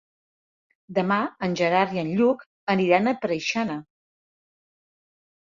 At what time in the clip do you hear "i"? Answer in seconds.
1.97-2.01